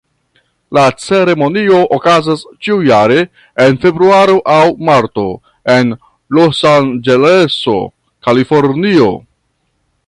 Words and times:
La 0.75 0.83
ceremonio 1.01 1.81
okazas 1.97 2.41
ĉiujare 2.67 3.19
en 3.67 3.77
februaro 3.85 4.39
aŭ 4.55 4.59
marto, 4.89 5.27
en 5.77 5.95
Losanĝeleso, 6.39 7.79
Kalifornio. 8.29 9.13